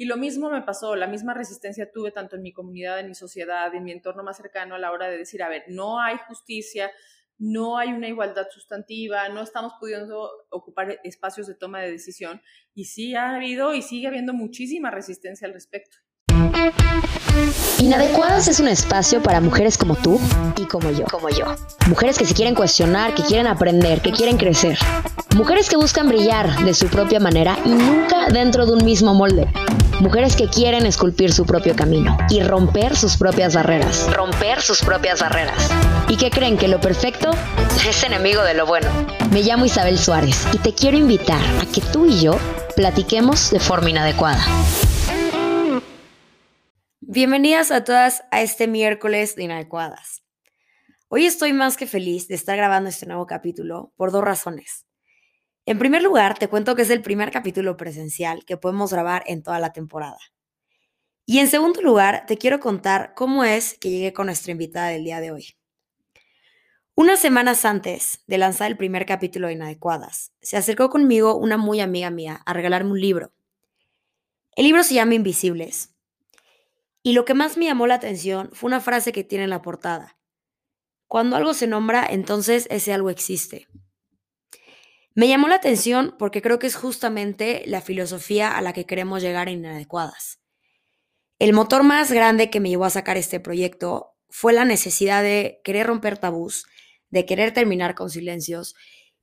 [0.00, 3.16] Y lo mismo me pasó, la misma resistencia tuve tanto en mi comunidad, en mi
[3.16, 6.16] sociedad, en mi entorno más cercano a la hora de decir, a ver, no hay
[6.28, 6.92] justicia,
[7.36, 12.40] no hay una igualdad sustantiva, no estamos pudiendo ocupar espacios de toma de decisión
[12.74, 15.96] y sí ha habido y sigue habiendo muchísima resistencia al respecto.
[17.80, 20.20] Inadecuadas es un espacio para mujeres como tú
[20.56, 21.56] y como yo, como yo.
[21.88, 24.78] Mujeres que se quieren cuestionar, que quieren aprender, que quieren crecer.
[25.36, 29.46] Mujeres que buscan brillar de su propia manera y nunca dentro de un mismo molde.
[30.00, 34.08] Mujeres que quieren esculpir su propio camino y romper sus propias barreras.
[34.12, 35.70] Romper sus propias barreras.
[36.08, 37.30] Y que creen que lo perfecto
[37.88, 38.88] es enemigo de lo bueno.
[39.30, 42.38] Me llamo Isabel Suárez y te quiero invitar a que tú y yo
[42.74, 44.42] platiquemos de forma inadecuada.
[47.00, 50.22] Bienvenidas a todas a este miércoles de Inadecuadas.
[51.08, 54.87] Hoy estoy más que feliz de estar grabando este nuevo capítulo por dos razones.
[55.68, 59.42] En primer lugar, te cuento que es el primer capítulo presencial que podemos grabar en
[59.42, 60.16] toda la temporada.
[61.26, 65.04] Y en segundo lugar, te quiero contar cómo es que llegué con nuestra invitada del
[65.04, 65.58] día de hoy.
[66.94, 71.80] Unas semanas antes de lanzar el primer capítulo de Inadecuadas, se acercó conmigo una muy
[71.82, 73.34] amiga mía a regalarme un libro.
[74.56, 75.94] El libro se llama Invisibles.
[77.02, 79.60] Y lo que más me llamó la atención fue una frase que tiene en la
[79.60, 80.16] portada.
[81.08, 83.68] Cuando algo se nombra, entonces ese algo existe.
[85.18, 89.20] Me llamó la atención porque creo que es justamente la filosofía a la que queremos
[89.20, 90.38] llegar en Inadecuadas.
[91.40, 95.60] El motor más grande que me llevó a sacar este proyecto fue la necesidad de
[95.64, 96.66] querer romper tabús,
[97.10, 98.76] de querer terminar con silencios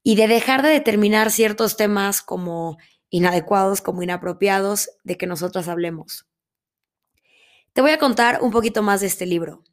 [0.03, 2.75] y de dejar de determinar ciertos temas como
[3.09, 6.27] inadecuados, como inapropiados, de que nosotras hablemos.
[7.71, 9.63] Te voy a contar un poquito más de este libro.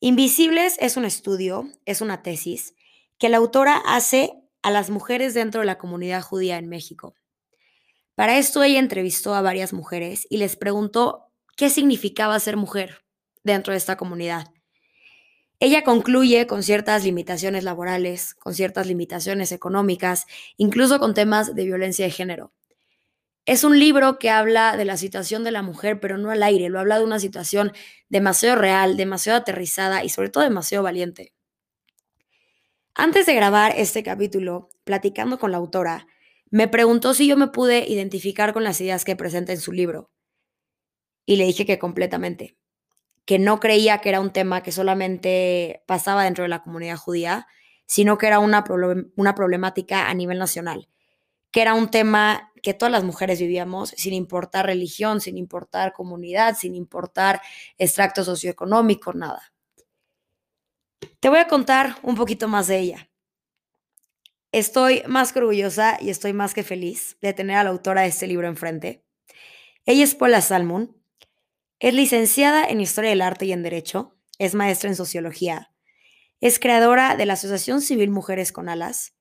[0.00, 2.74] Invisibles es un estudio, es una tesis,
[3.16, 7.14] que la autora hace a las mujeres dentro de la comunidad judía en México.
[8.16, 13.04] Para esto ella entrevistó a varias mujeres y les preguntó qué significaba ser mujer
[13.44, 14.48] dentro de esta comunidad.
[15.60, 22.04] Ella concluye con ciertas limitaciones laborales, con ciertas limitaciones económicas, incluso con temas de violencia
[22.04, 22.52] de género.
[23.44, 26.70] Es un libro que habla de la situación de la mujer, pero no al aire,
[26.70, 27.70] lo habla de una situación
[28.08, 31.35] demasiado real, demasiado aterrizada y sobre todo demasiado valiente.
[32.98, 36.06] Antes de grabar este capítulo, platicando con la autora,
[36.48, 40.10] me preguntó si yo me pude identificar con las ideas que presenta en su libro.
[41.26, 42.56] Y le dije que completamente,
[43.26, 47.46] que no creía que era un tema que solamente pasaba dentro de la comunidad judía,
[47.84, 48.64] sino que era una,
[49.14, 50.88] una problemática a nivel nacional,
[51.50, 56.56] que era un tema que todas las mujeres vivíamos sin importar religión, sin importar comunidad,
[56.56, 57.42] sin importar
[57.76, 59.52] extracto socioeconómico, nada.
[61.20, 63.10] Te voy a contar un poquito más de ella.
[64.52, 68.08] Estoy más que orgullosa y estoy más que feliz de tener a la autora de
[68.08, 69.04] este libro enfrente.
[69.84, 70.96] Ella es Paula Salmon,
[71.78, 75.72] es licenciada en Historia del Arte y en Derecho, es maestra en Sociología,
[76.40, 79.14] es creadora de la Asociación Civil Mujeres con Alas,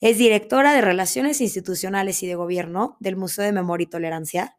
[0.00, 4.58] es directora de Relaciones Institucionales y de Gobierno del Museo de Memoria y Tolerancia,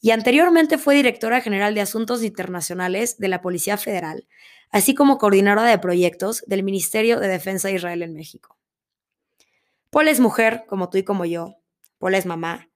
[0.00, 4.26] y anteriormente fue directora general de Asuntos Internacionales de la Policía Federal,
[4.72, 8.58] así como coordinadora de proyectos del Ministerio de Defensa de Israel en México.
[9.90, 11.56] Paul es mujer, como tú y como yo.
[11.98, 12.70] Paul es mamá.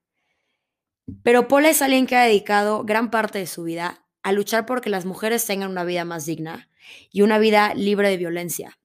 [1.23, 4.81] Pero Paul es alguien que ha dedicado gran parte de su vida a luchar por
[4.81, 6.69] que las mujeres tengan una vida más digna
[7.11, 8.77] y una vida libre de violencia.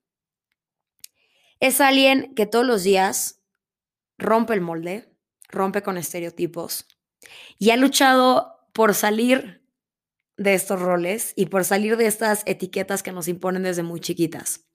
[1.59, 3.41] Es alguien que todos los días
[4.17, 5.13] rompe el molde,
[5.49, 6.87] rompe con estereotipos,
[7.57, 9.62] y ha luchado por salir
[10.37, 14.65] de estos roles y por salir de estas etiquetas que nos imponen desde muy chiquitas.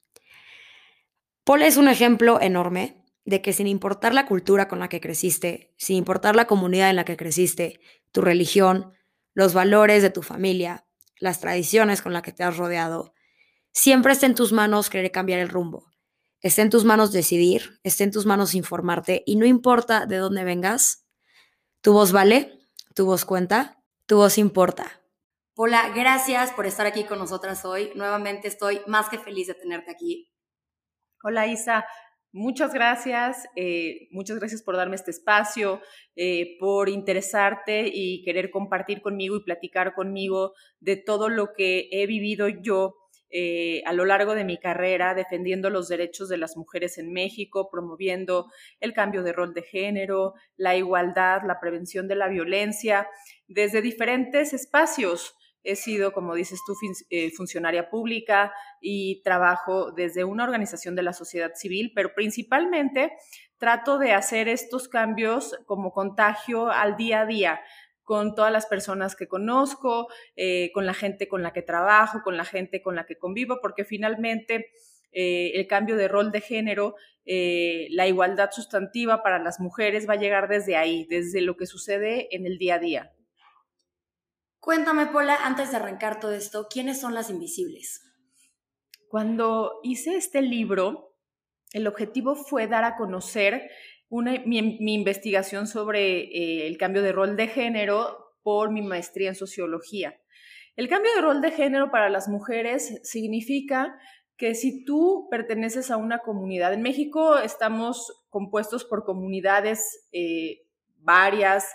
[1.45, 5.75] Paul es un ejemplo enorme de que sin importar la cultura con la que creciste,
[5.77, 7.81] sin importar la comunidad en la que creciste,
[8.13, 8.93] tu religión,
[9.35, 10.87] los valores de tu familia,
[11.19, 13.13] las tradiciones con las que te has rodeado,
[13.73, 15.91] siempre está en tus manos querer cambiar el rumbo.
[16.41, 20.45] Está en tus manos decidir, está en tus manos informarte y no importa de dónde
[20.45, 21.05] vengas,
[21.81, 22.59] tu voz vale
[22.99, 25.01] tu voz cuenta, tu voz importa.
[25.61, 27.91] Hola, gracias por estar aquí con nosotras hoy.
[27.97, 30.31] Nuevamente estoy más que feliz de tenerte aquí.
[31.25, 31.85] Hola Isa,
[32.31, 33.49] muchas gracias.
[33.57, 35.81] Eh, muchas gracias por darme este espacio,
[36.15, 42.07] eh, por interesarte y querer compartir conmigo y platicar conmigo de todo lo que he
[42.07, 42.95] vivido yo
[43.31, 47.69] eh, a lo largo de mi carrera defendiendo los derechos de las mujeres en México,
[47.69, 48.47] promoviendo
[48.79, 53.09] el cambio de rol de género, la igualdad, la prevención de la violencia,
[53.49, 55.35] desde diferentes espacios.
[55.69, 56.73] He sido, como dices tú,
[57.11, 63.13] eh, funcionaria pública y trabajo desde una organización de la sociedad civil, pero principalmente
[63.59, 67.61] trato de hacer estos cambios como contagio al día a día,
[68.03, 72.39] con todas las personas que conozco, eh, con la gente con la que trabajo, con
[72.39, 74.71] la gente con la que convivo, porque finalmente
[75.13, 76.95] eh, el cambio de rol de género,
[77.27, 82.35] la igualdad sustantiva para las mujeres va a llegar desde ahí, desde lo que sucede
[82.35, 83.13] en el día a día.
[84.61, 88.03] Cuéntame, Paula, antes de arrancar todo esto, ¿quiénes son las invisibles?
[89.09, 91.15] Cuando hice este libro,
[91.73, 93.71] el objetivo fue dar a conocer
[94.11, 100.19] mi, investigación sobre eh, el cambio de rol de género por mi maestría en sociología.
[100.77, 103.99] El cambio de rol de género para las mujeres significa
[104.37, 110.63] que si tú perteneces a una comunidad, en México estamos compuestos por comunidades eh,
[110.99, 111.67] varias,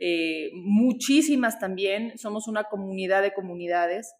[0.00, 4.14] eh, muchísimas también, somos una comunidad de comunidades,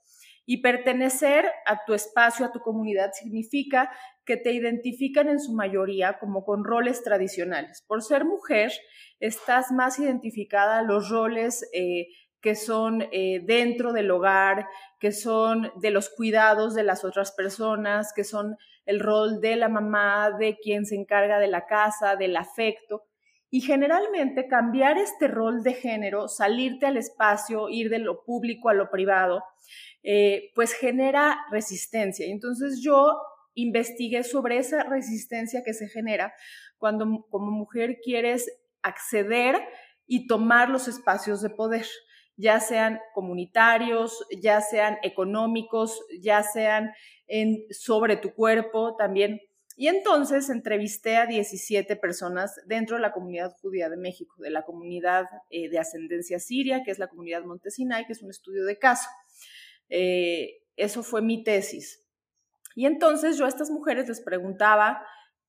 [0.47, 3.91] y pertenecer a tu espacio, a tu comunidad, significa
[4.25, 7.85] que te identifican en su mayoría como con roles tradicionales.
[7.87, 8.73] Por ser mujer,
[9.21, 12.09] estás más identificada a los roles eh,
[12.41, 14.67] que son eh, dentro del hogar,
[14.99, 18.57] que son de los cuidados de las otras personas, que son
[18.87, 23.05] el rol de la mamá, de quien se encarga de la casa, del afecto.
[23.51, 28.75] Y generalmente cambiar este rol de género, salirte al espacio, ir de lo público a
[28.75, 29.43] lo privado,
[30.03, 32.27] eh, pues genera resistencia.
[32.27, 33.21] Entonces yo
[33.55, 36.33] investigué sobre esa resistencia que se genera
[36.79, 38.51] cuando como mujer quieres
[38.83, 39.57] acceder
[40.07, 41.87] y tomar los espacios de poder
[42.41, 46.91] ya sean comunitarios, ya sean económicos, ya sean
[47.71, 49.41] sobre tu cuerpo también.
[49.77, 54.63] Y entonces entrevisté a 17 personas dentro de la comunidad judía de México, de la
[54.63, 58.79] comunidad eh, de ascendencia siria, que es la comunidad Montesinay, que es un estudio de
[58.79, 59.09] caso.
[59.89, 62.05] Eh, eso fue mi tesis.
[62.75, 65.05] Y entonces yo a estas mujeres les preguntaba,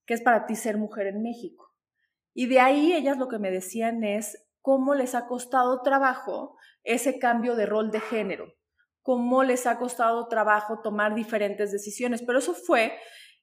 [0.06, 1.74] ¿qué es para ti ser mujer en México?
[2.34, 7.20] Y de ahí ellas lo que me decían es cómo les ha costado trabajo ese
[7.20, 8.54] cambio de rol de género,
[9.02, 12.24] cómo les ha costado trabajo tomar diferentes decisiones.
[12.24, 12.98] Pero eso fue,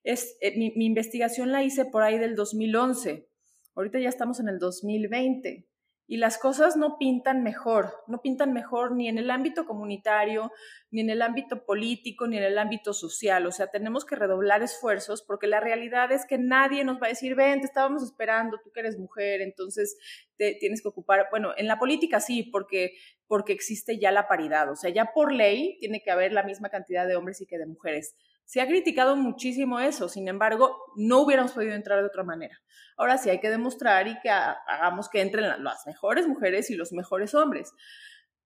[0.08, 3.28] es, eh, mi, investigación la hice por ahí del 2011.
[3.74, 5.68] Ahorita ya estamos en el 2020
[6.06, 10.50] y las cosas no pintan mejor, no pintan mejor ni en el ámbito comunitario,
[10.90, 13.46] ni en el ámbito político, ni en el ámbito social.
[13.46, 17.10] O sea, tenemos que redoblar esfuerzos porque la realidad es que nadie nos va a
[17.10, 19.98] decir, ven, te estábamos esperando, tú que eres mujer, entonces
[20.38, 21.26] tienes que ocupar.
[21.30, 22.94] Bueno, en la política sí, porque,
[23.26, 24.72] porque existe ya la paridad.
[24.72, 27.58] O sea, ya por ley tiene que haber la misma cantidad de hombres y que
[27.58, 28.16] de mujeres.
[28.48, 32.58] Se ha criticado muchísimo eso, sin embargo, no hubiéramos podido entrar de otra manera.
[32.96, 36.90] Ahora sí hay que demostrar y que hagamos que entren las mejores mujeres y los
[36.92, 37.74] mejores hombres.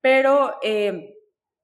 [0.01, 1.15] Pero eh,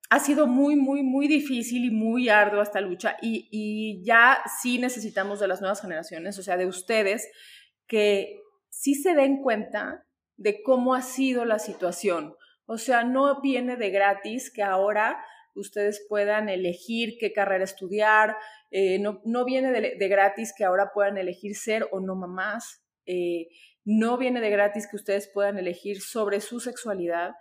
[0.09, 4.79] ha sido muy, muy, muy difícil y muy arduo esta lucha y, y ya sí
[4.79, 7.29] necesitamos de las nuevas generaciones, o sea, de ustedes,
[7.89, 8.41] que
[8.71, 10.07] sí se den cuenta
[10.37, 12.37] de cómo ha sido la situación.
[12.67, 15.19] O sea, no viene de gratis que ahora
[15.55, 18.37] ustedes puedan elegir qué carrera estudiar,
[18.71, 23.49] eh, no, no, viene de, gratis que ahora puedan elegir ser o no mamás, eh,
[23.85, 27.33] no viene de gratis que ustedes puedan elegir sobre su sexualidad,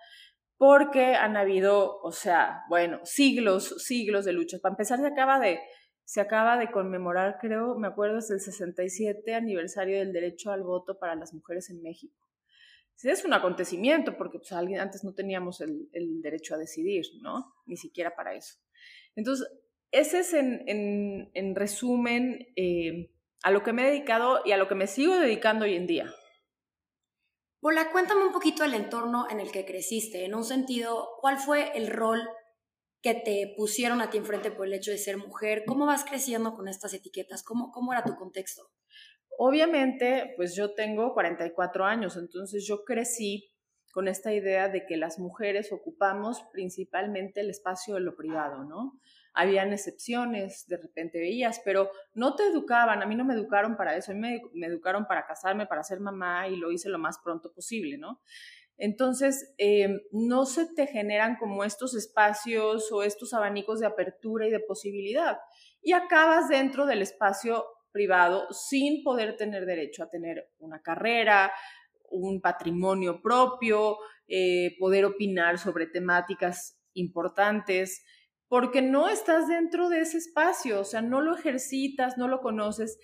[0.57, 4.59] porque han habido, o sea, bueno, siglos, siglos de luchas.
[4.61, 5.59] Para empezar, se acaba de,
[6.03, 10.97] se acaba de conmemorar, creo, me acuerdo, es el 67 aniversario del derecho al voto
[10.97, 12.26] para las mujeres en México
[13.03, 15.89] es un acontecimiento, porque pues, alguien, antes no teníamos el,
[16.21, 17.53] derecho a decidir, ¿no?
[17.65, 18.55] Ni siquiera para eso.
[19.15, 19.47] Entonces,
[19.91, 23.11] ese es en, resumen eh,
[23.43, 25.87] a lo que me he dedicado y a lo que me sigo dedicando hoy en
[25.87, 26.13] día.
[27.61, 31.75] Hola, cuéntame un poquito el entorno en el que creciste, en un sentido, ¿cuál fue
[31.77, 32.21] el rol
[33.01, 35.63] que te pusieron a ti enfrente por el hecho de ser mujer?
[35.65, 37.43] ¿Cómo vas creciendo con estas etiquetas?
[37.43, 38.69] ¿Cómo, cómo era tu contexto?
[39.37, 43.51] Obviamente, pues yo tengo 44 años, entonces yo crecí
[43.93, 48.99] con esta idea de que las mujeres ocupamos principalmente el espacio de lo privado, ¿no?
[49.33, 53.95] Habían excepciones, de repente veías, pero no te educaban, a mí no me educaron para
[53.95, 54.21] eso, a mí
[54.53, 58.21] me, educaron para casarme, para ser mamá y lo hice lo más pronto posible, ¿no?
[58.77, 64.51] Entonces, em, no se te generan como estos espacios o estos abanicos de apertura y
[64.51, 65.37] de posibilidad.
[65.81, 67.65] Y acabas dentro del espacio
[67.97, 71.51] privado sin poder tener derecho a tener una carrera,
[72.11, 78.05] un patrimonio propio, eh, poder opinar sobre temáticas importantes,
[78.47, 82.99] porque no estás dentro de ese espacio, o sea, no lo ejercitas, no lo conoces,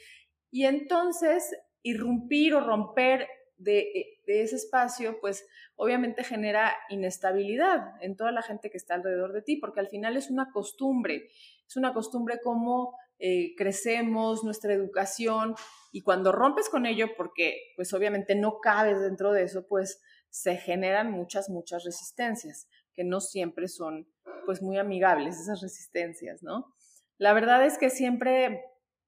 [0.52, 5.44] y entonces irrumpir o romper de, eh, de, ese espacio, pues
[5.76, 10.18] obviamente genera inestabilidad en toda la gente que está alrededor de ti, porque al final
[10.18, 11.30] es una costumbre,
[11.68, 15.56] es una costumbre como eh, crecemos, nuestra educación,
[15.92, 20.58] y cuando rompes con ello, porque pues obviamente no cabes dentro de eso, pues se
[20.58, 24.08] generan muchas, muchas resistencias, que no siempre son
[24.46, 26.74] pues muy amigables esas resistencias, ¿no?
[27.18, 28.64] La verdad es que siempre,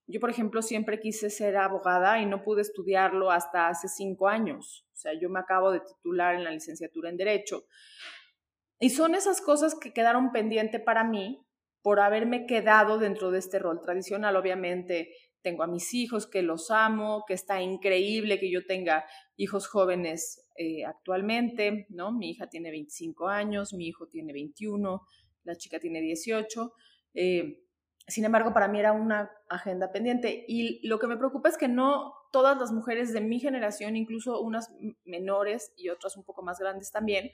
[0.05, 4.85] yo por ejemplo siempre quise ser abogada y no pude estudiarlo hasta hace cinco años.
[4.93, 7.65] O sea, yo me acabo de titular en la licenciatura en Derecho.
[8.79, 11.44] Y son esas cosas que quedaron pendiente para mí
[11.85, 14.35] por haberme quedado dentro de este rol tradicional.
[14.37, 15.13] Obviamente
[15.43, 19.05] tengo a mis hijos que los amo, que está increíble que yo tenga
[19.37, 22.11] hijos jóvenes eh, actualmente, ¿no?
[22.11, 24.99] Mi hija tiene 25 años, mi hijo tiene 21,
[25.43, 26.73] la chica tiene 18.
[27.13, 27.61] Eh,
[28.07, 30.43] sin embargo, para mí era una agenda pendiente.
[30.47, 34.41] Y lo que me preocupa es que no todas las mujeres de mi generación, incluso
[34.41, 34.73] unas
[35.03, 37.29] menores y otras un poco más grandes también,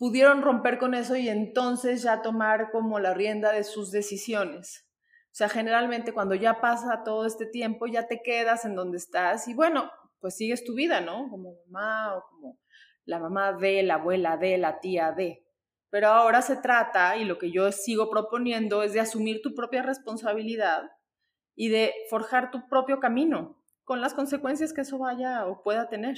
[0.00, 4.88] pudieron romper con eso y entonces ya tomar como la rienda de sus decisiones.
[5.26, 9.46] O sea, generalmente cuando ya pasa todo este tiempo, ya te quedas en donde estás
[9.46, 11.28] y bueno, pues sigues tu vida, ¿no?
[11.28, 12.58] Como mamá o como
[13.04, 15.44] la mamá de, la abuela de, la tía de.
[15.90, 19.82] Pero ahora se trata, y lo que yo sigo proponiendo, es de asumir tu propia
[19.82, 20.90] responsabilidad
[21.54, 26.16] y de forjar tu propio camino, con las consecuencias que eso vaya o pueda tener.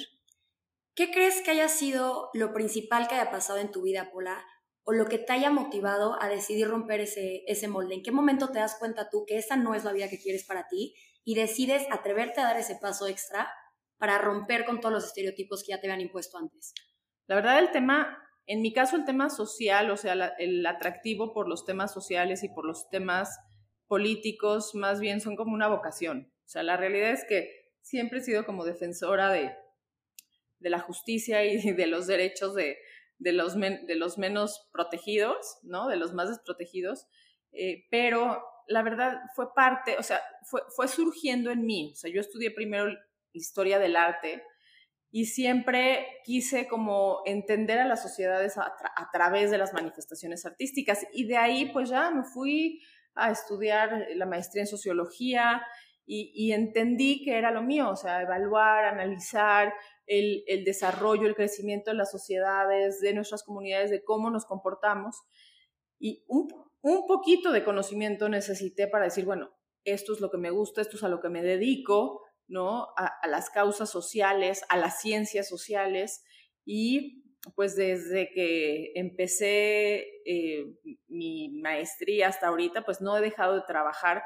[0.94, 4.44] ¿Qué crees que haya sido lo principal que haya pasado en tu vida, Pola?
[4.84, 7.94] O lo que te haya motivado a decidir romper ese, ese molde.
[7.94, 10.44] ¿En qué momento te das cuenta tú que esa no es la vida que quieres
[10.44, 10.94] para ti
[11.24, 13.50] y decides atreverte a dar ese paso extra
[13.96, 16.74] para romper con todos los estereotipos que ya te habían impuesto antes?
[17.26, 21.48] La verdad, el tema en mi caso, el tema social, o sea, el atractivo por
[21.48, 23.38] los temas sociales y por los temas
[23.86, 26.32] políticos, más bien son como una vocación.
[26.44, 29.54] O sea, la realidad es que siempre he sido como defensora de,
[30.62, 32.78] de la justicia y de los derechos de,
[33.18, 35.88] de, los, de los menos protegidos, ¿no?
[35.88, 37.06] De los más desprotegidos.
[37.52, 41.90] Eh, pero la verdad fue parte, o sea, fue, fue surgiendo en mí.
[41.92, 42.90] O sea, yo estudié primero
[43.32, 44.42] historia del arte
[45.10, 48.72] y siempre quise como entender a las sociedades a,
[49.12, 52.80] través de las manifestaciones artísticas y de ahí pues ya me fui
[53.14, 55.62] a estudiar la maestría en sociología
[56.04, 59.72] y, entendí que era lo mío, o sea, evaluar, analizar
[60.06, 65.16] el, el, desarrollo, el crecimiento de las sociedades, de nuestras comunidades, de cómo nos comportamos.
[65.98, 66.48] Y un,
[66.82, 69.50] un poquito de conocimiento necesité para decir, bueno,
[69.84, 72.88] esto es lo que me gusta, esto es a lo que me dedico, ¿no?
[72.96, 76.22] A, las causas sociales, a las ciencias sociales
[76.64, 77.24] y
[77.56, 80.76] pues desde que empecé eh,
[81.08, 84.22] mi maestría hasta ahorita, pues no he dejado de trabajar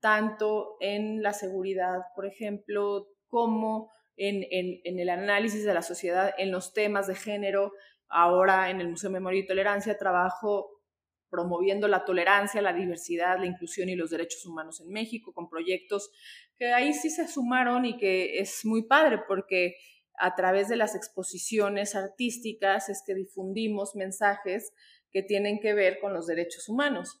[0.00, 4.44] tanto en la seguridad, por ejemplo, como en,
[4.84, 7.72] el análisis de la sociedad, en los temas de género.
[8.08, 10.70] Ahora en el Museo de Memoria y Tolerancia trabajo
[11.30, 16.10] promoviendo la tolerancia, la diversidad, la inclusión y los derechos humanos en México, con proyectos
[16.58, 19.76] que ahí sí se sumaron y que es muy padre porque
[20.18, 24.72] a través de las exposiciones artísticas es que difundimos mensajes
[25.12, 27.20] que tienen que ver con los derechos humanos.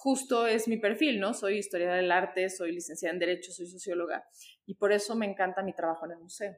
[0.00, 1.34] Justo es mi perfil, ¿no?
[1.34, 4.24] Soy historiadora del arte, soy licenciada en Derecho, soy socióloga
[4.64, 6.56] y por eso me encanta mi trabajo en el museo.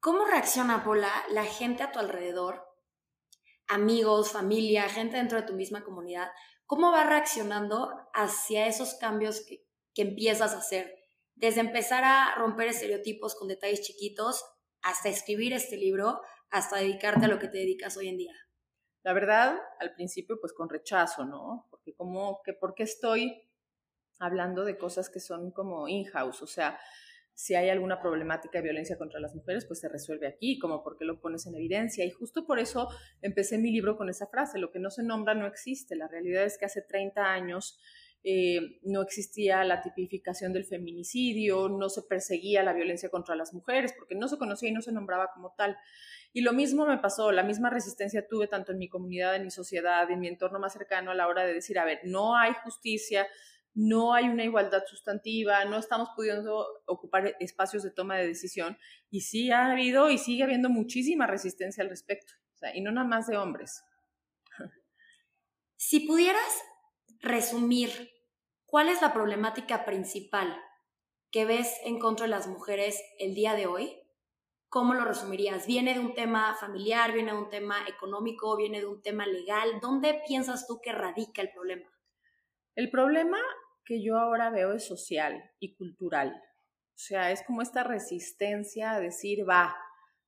[0.00, 2.62] ¿Cómo reacciona, Paula, la gente a tu alrededor
[3.68, 6.28] amigos, familia, gente dentro de tu misma comunidad,
[6.66, 9.64] ¿cómo va reaccionando hacia esos cambios que,
[9.96, 10.94] empiezas a hacer?
[11.34, 14.44] Desde empezar a romper estereotipos con detalles chiquitos
[14.82, 16.20] hasta escribir este libro,
[16.50, 18.43] hasta dedicarte a lo que te dedicas hoy en día.
[19.04, 21.66] La verdad, al principio, pues con rechazo, ¿no?
[21.70, 23.48] Porque como que, ¿por qué estoy
[24.18, 26.40] hablando de cosas que son como in-house?
[26.40, 26.80] O sea,
[27.34, 31.04] si hay alguna problemática de violencia contra las mujeres, pues se resuelve aquí, como porque
[31.04, 32.04] lo pones en evidencia.
[32.06, 32.88] Y justo por eso
[33.20, 35.96] empecé mi libro con esa frase, lo que no se nombra no existe.
[35.96, 37.78] La realidad es que hace 30 años
[38.22, 43.92] eh, no existía la tipificación del feminicidio, no se perseguía la violencia contra las mujeres,
[43.98, 45.76] porque no se conocía y no se nombraba como tal.
[46.36, 49.52] Y lo mismo me pasó, la misma resistencia tuve tanto en mi comunidad, en mi
[49.52, 52.52] sociedad, en mi entorno más cercano a la hora de decir, a ver, no hay
[52.64, 53.28] justicia,
[53.72, 58.76] no hay una igualdad sustantiva, no estamos pudiendo ocupar espacios de toma de decisión
[59.10, 62.32] y sí ha habido y sigue habiendo muchísima resistencia al respecto,
[62.74, 63.84] y no nada más de hombres.
[65.76, 66.62] Si pudieras
[67.20, 68.10] resumir
[68.66, 70.60] cuál es la problemática principal
[71.30, 74.03] que ves en contra de las mujeres el día de hoy,
[74.74, 75.68] ¿cómo lo resumirías?
[75.68, 79.78] ¿Viene de un tema familiar, viene de un tema económico, viene de un tema legal?
[79.80, 81.88] ¿Dónde piensas tú que radica el problema?
[82.74, 83.38] El problema
[83.84, 86.30] que yo ahora veo es social y cultural.
[86.34, 89.76] O sea, es como esta resistencia a decir, va,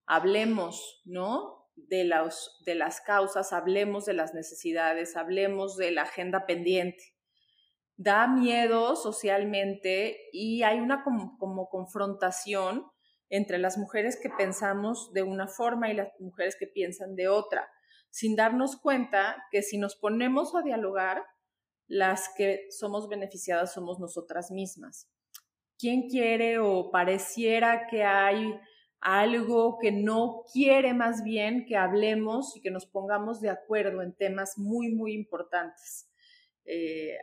[0.07, 1.67] hablemos, ¿no?
[1.75, 7.17] De, los, de las causas, hablemos de las necesidades, hablemos de la agenda pendiente.
[7.97, 12.87] Da miedo socialmente y hay una como, confrontación
[13.29, 17.69] entre las mujeres que pensamos de una forma y las mujeres que piensan de otra,
[18.11, 21.23] sin darnos cuenta que si nos ponemos a dialogar,
[21.89, 25.09] las que somos beneficiadas somos nosotras mismas.
[25.79, 28.59] ¿Quién quiere o pareciera que hay
[29.01, 34.15] algo que no quiere más bien que hablemos y que nos pongamos de acuerdo en
[34.15, 36.11] temas muy, muy importantes?
[36.65, 37.17] Eh,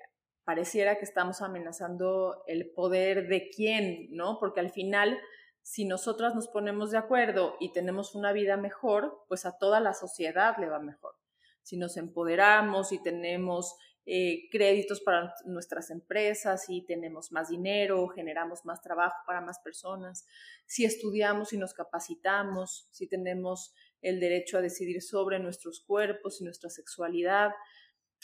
[0.43, 4.37] pareciera que estamos amenazando el poder de quién, ¿no?
[4.39, 5.19] Porque al final,
[5.63, 9.93] si nosotras nos ponemos de acuerdo y tenemos una vida mejor, pues a toda la
[9.93, 11.15] sociedad le va mejor.
[11.61, 18.65] Si nos empoderamos y tenemos eh, créditos para nuestras empresas y tenemos más dinero, generamos
[18.65, 20.27] más trabajo para más personas,
[20.65, 26.43] si estudiamos y nos capacitamos, si tenemos el derecho a decidir sobre nuestros cuerpos y
[26.43, 27.53] nuestra sexualidad,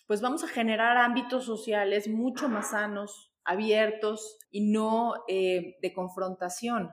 [0.06, 6.92] pues vamos a generar ámbitos sociales mucho más sanos, abiertos y no eh, de confrontación.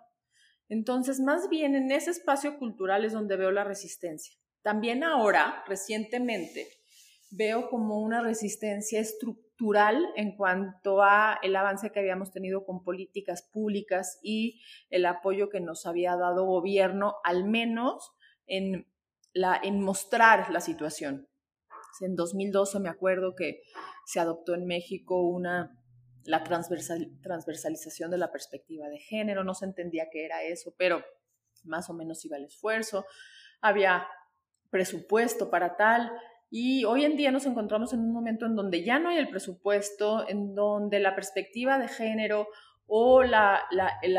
[0.69, 4.37] Entonces, más bien en ese espacio cultural es donde veo la resistencia.
[4.63, 6.67] También ahora, recientemente,
[7.31, 13.43] veo como una resistencia estructural en cuanto a el avance que habíamos tenido con políticas
[13.53, 18.11] públicas y el apoyo que nos había dado gobierno, al menos
[18.47, 18.87] en,
[19.35, 21.29] en mostrar la situación.
[22.01, 23.63] En 2012 me acuerdo que
[24.05, 25.79] se adoptó en México una
[26.27, 31.05] la transversalización de la perspectiva de género, no se entendía qué era eso, pero
[31.65, 33.07] más o menos iba el esfuerzo,
[33.61, 34.07] había
[34.71, 36.13] presupuesto para tal,
[36.51, 39.29] y hoy en día nos encontramos en un momento en donde ya no hay el
[39.29, 42.49] presupuesto, en donde la perspectiva de género
[42.87, 43.67] o la,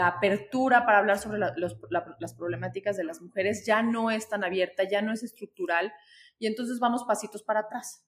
[0.02, 5.02] apertura para hablar sobre las problemáticas de las mujeres ya no es tan abierta, ya
[5.02, 5.94] no es estructural,
[6.38, 8.06] y entonces vamos pasitos para atrás.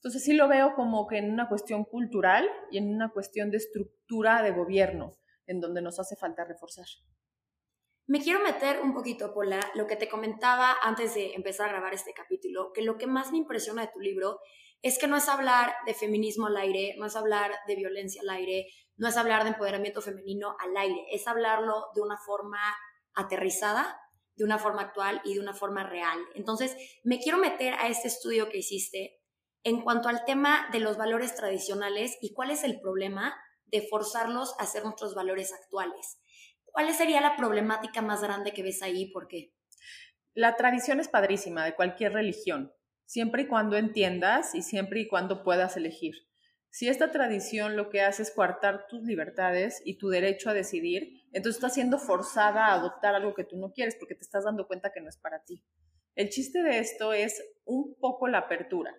[0.00, 3.58] Entonces sí lo veo como que en una cuestión cultural y en una cuestión de
[3.58, 5.12] estructura de gobierno,
[5.46, 6.86] en donde nos hace falta reforzar.
[8.06, 11.92] Me quiero meter un poquito, Pola, lo que te comentaba antes de empezar a grabar
[11.92, 14.40] este capítulo, que lo que más me impresiona de tu libro
[14.80, 18.30] es que no es hablar de feminismo al aire, no es hablar de violencia al
[18.30, 22.58] aire, no es hablar de empoderamiento femenino al aire, es hablarlo de una forma
[23.12, 24.00] aterrizada,
[24.34, 26.18] de una forma actual y de una forma real.
[26.34, 29.19] Entonces, me quiero meter a este estudio que hiciste
[29.62, 33.34] en cuanto al tema de los valores tradicionales y cuál es el problema
[33.66, 36.18] de forzarlos a ser nuestros valores actuales.
[36.64, 39.10] ¿Cuál sería la problemática más grande que ves ahí?
[39.10, 39.52] ¿Por qué?
[40.34, 42.72] La tradición es padrísima de cualquier religión,
[43.04, 46.14] siempre y cuando entiendas y siempre y cuando puedas elegir.
[46.72, 51.24] Si esta tradición lo que hace es coartar tus libertades y tu derecho a decidir,
[51.32, 54.68] entonces estás siendo forzada a adoptar algo que tú no quieres porque te estás dando
[54.68, 55.64] cuenta que no es para ti.
[56.14, 58.94] El chiste de esto es un poco la apertura.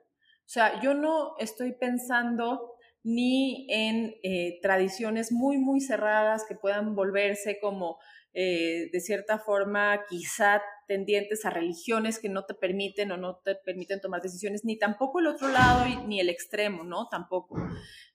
[0.51, 6.93] O sea, yo no estoy pensando ni en eh, tradiciones muy, muy cerradas que puedan
[6.93, 7.99] volverse como
[8.33, 13.55] eh, de cierta forma quizá tendientes a religiones que no te permiten o no te
[13.55, 17.07] permiten tomar decisiones, ni tampoco el otro lado ni el extremo, ¿no?
[17.07, 17.55] Tampoco.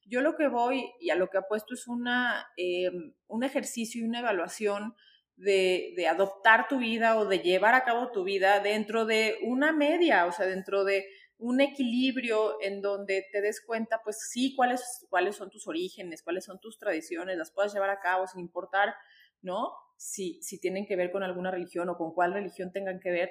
[0.04, 2.90] Yo lo que voy y a lo que apuesto es una, eh,
[3.28, 4.94] un ejercicio y una evaluación
[5.36, 9.72] de, de, adoptar tu vida o de llevar a cabo tu vida dentro de una
[9.72, 11.06] media, o sea, dentro de
[11.38, 16.44] un equilibrio en donde te des cuenta, pues sí, cuáles, cuáles son tus orígenes, cuáles
[16.44, 18.94] son tus tradiciones, las puedas llevar a cabo sin importar,
[19.42, 19.72] ¿no?
[19.96, 23.30] si, si tienen que ver con alguna religión o con cuál religión tengan que ver,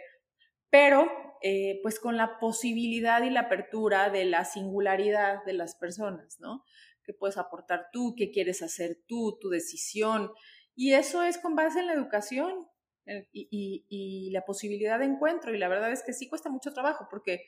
[0.69, 1.09] pero
[1.41, 6.63] eh, pues con la posibilidad y la apertura de la singularidad de las personas, ¿no?
[7.03, 8.15] ¿Qué puedes aportar tú?
[8.17, 9.37] ¿Qué quieres hacer tú?
[9.39, 10.31] Tu decisión.
[10.75, 12.67] Y eso es con base en la educación
[13.05, 15.53] eh, y, y, la posibilidad de encuentro.
[15.53, 17.45] Y la verdad es que sí cuesta mucho trabajo porque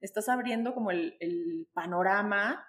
[0.00, 2.64] estás abriendo como el, panorama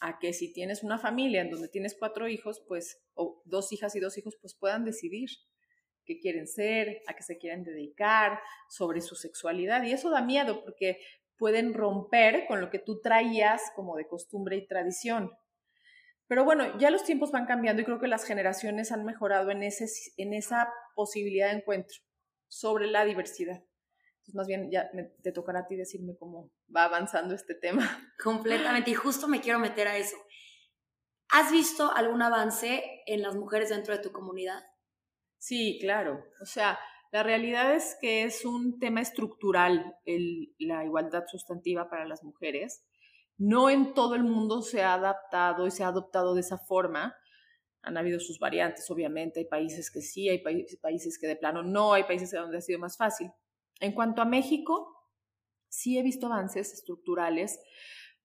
[0.00, 3.96] a que si tienes una familia en donde tienes cuatro hijos, pues, o dos hijas
[3.96, 5.30] y dos hijos, pues puedan decidir
[6.04, 9.82] qué quieren ser, a qué se quieren dedicar, sobre su sexualidad.
[9.84, 11.00] Y eso da miedo porque
[11.38, 15.30] pueden romper con lo que tú traías como de costumbre y tradición.
[16.28, 19.62] Pero bueno, ya los tiempos van cambiando y creo que las generaciones han mejorado en,
[19.62, 19.86] ese,
[20.16, 21.98] en esa posibilidad de encuentro
[22.48, 23.62] sobre la diversidad.
[24.26, 24.90] Entonces, más bien ya
[25.22, 28.12] te tocará a ti decirme cómo va avanzando este tema.
[28.22, 30.16] Completamente, y justo me quiero meter a eso.
[31.30, 34.64] ¿Has visto algún avance en las mujeres dentro de tu comunidad?
[35.38, 36.24] Sí, claro.
[36.40, 36.76] O sea,
[37.12, 42.84] la realidad es que es un tema estructural el, la igualdad sustantiva para las mujeres.
[43.38, 47.14] No en todo el mundo se ha adaptado y se ha adoptado de esa forma.
[47.82, 49.38] Han habido sus variantes, obviamente.
[49.38, 52.80] Hay países que sí, hay países que de plano no, hay países donde ha sido
[52.80, 53.30] más fácil.
[53.80, 54.96] En cuanto a México,
[55.68, 57.60] sí he visto avances estructurales.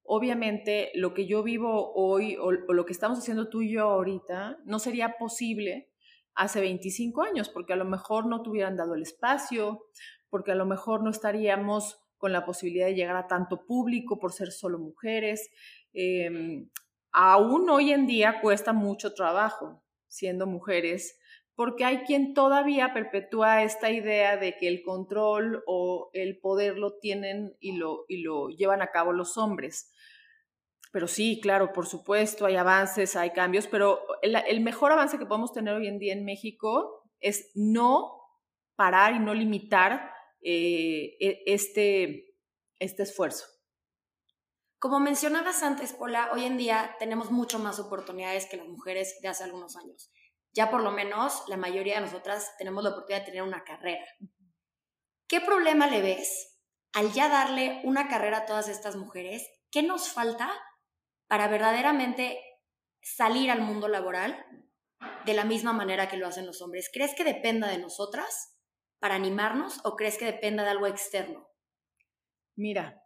[0.03, 4.59] Obviamente, lo que yo vivo hoy o, lo que estamos haciendo tú y yo ahorita
[4.65, 5.89] no sería posible
[6.33, 9.85] hace 25 años, porque a lo mejor no te hubieran dado el espacio,
[10.29, 14.31] porque a lo mejor no estaríamos con la posibilidad de llegar a tanto público por
[14.31, 15.49] ser solo mujeres.
[15.93, 16.69] Em,
[17.11, 21.17] aún hoy en día cuesta mucho trabajo siendo mujeres,
[21.55, 26.97] porque hay quien todavía perpetúa esta idea de que el control o el poder lo
[26.97, 29.91] tienen y lo, y lo llevan a cabo los hombres.
[30.91, 35.53] Pero sí, claro, por supuesto, hay avances, hay cambios, pero el, mejor avance que podemos
[35.53, 38.17] tener hoy en día en México es no
[38.75, 40.11] parar y no limitar
[40.41, 42.35] eh, e, este,
[42.79, 43.45] este esfuerzo.
[44.79, 49.27] Como mencionabas antes, Paula, hoy en día tenemos mucho más oportunidades que las mujeres de
[49.27, 50.11] hace algunos años.
[50.53, 54.05] Ya por lo menos la mayoría de nosotras tenemos la oportunidad de tener una carrera.
[55.27, 56.59] ¿Qué problema le ves
[56.93, 59.47] al ya darle una carrera a todas estas mujeres?
[59.71, 60.51] ¿Qué nos falta
[61.27, 62.37] para verdaderamente
[63.01, 64.45] salir al mundo laboral
[65.25, 66.89] de la misma manera que lo hacen los hombres?
[66.93, 68.57] ¿Crees que dependa de nosotras
[68.99, 71.47] para animarnos o crees que dependa de algo externo?
[72.57, 73.01] Mira,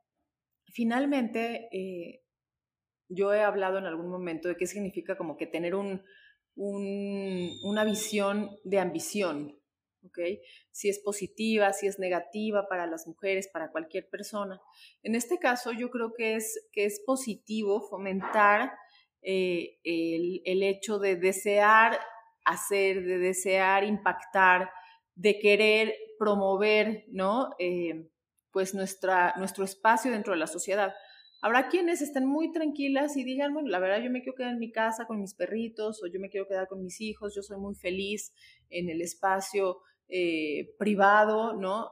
[0.74, 2.24] finalmente eh,
[3.08, 6.04] yo he hablado en algún momento de qué significa como que tener un,
[6.56, 9.60] una visión de ambición,
[10.72, 14.62] si es positiva, si es negativa para las mujeres, para cualquier persona.
[15.04, 18.72] En este caso, yo creo que es, que es positivo fomentar
[19.22, 22.00] eh, el, hecho de desear
[22.46, 24.70] hacer, de desear impactar,
[25.16, 27.56] de querer promover, ¿no?
[27.60, 28.10] Eh,
[28.52, 30.94] pues nuestra, nuestro espacio dentro de la sociedad.
[31.42, 34.60] Habrá quienes estén muy tranquilas y digan, bueno, la verdad yo me quiero quedar en
[34.60, 37.58] mi casa con mis perritos o yo me quiero quedar con mis hijos, yo soy
[37.58, 38.34] muy feliz
[38.70, 41.90] en el espacio eh, privado, ¿no?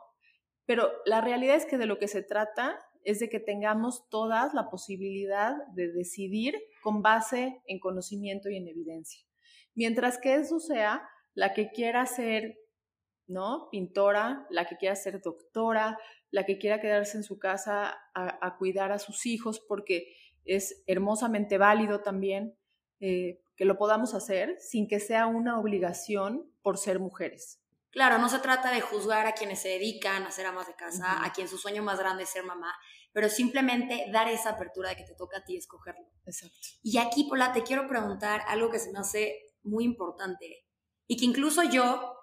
[0.66, 4.54] Pero la realidad es que de lo que se trata es de que tengamos todas
[4.54, 9.26] la posibilidad de decidir con base en conocimiento y en evidencia.
[9.76, 12.58] Mientras que eso sea la que quiera ser,
[13.28, 13.70] ¿no?
[13.72, 15.98] Pintora, la que quiera ser doctora,
[16.32, 21.58] la que quiera quedarse en su casa a, cuidar a sus hijos, porque es hermosamente
[21.58, 22.58] válido también
[23.00, 27.60] eh, que lo podamos hacer sin que sea una obligación por ser mujeres.
[27.92, 31.24] Claro, no se trata de juzgar a quienes se dedican a ser amas de casa,
[31.24, 32.74] a quien su sueño más grande es ser mamá,
[33.12, 36.08] pero simplemente dar esa apertura de que te toca a ti escogerlo.
[36.26, 36.58] Exacto.
[36.82, 40.66] Y aquí, Pola, te quiero preguntar algo que se me hace muy importante
[41.06, 42.18] y que incluso yo,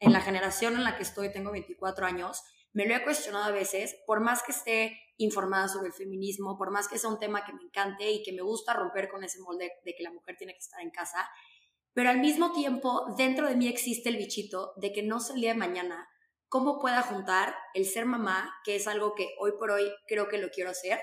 [0.00, 3.50] en la generación en la que estoy, tengo 24 años, me lo he cuestionado a
[3.50, 7.44] veces, por más que esté informada sobre el feminismo, por más que sea un tema
[7.44, 10.36] que me encante y que me gusta romper con ese molde de que la mujer
[10.36, 11.26] tiene que estar en casa,
[11.94, 15.40] pero al mismo tiempo, dentro de mí existe el bichito de que no sé el
[15.40, 16.06] día de mañana
[16.48, 20.36] cómo pueda juntar el ser mamá, que es algo que hoy por hoy creo que
[20.36, 21.00] lo quiero hacer,